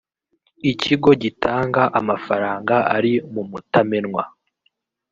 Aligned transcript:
ikigo 0.71 1.11
gitanga 1.21 1.81
amafaranga 1.99 2.75
ari 2.95 3.13
mu 3.33 3.43
mutamenwa 3.49 4.23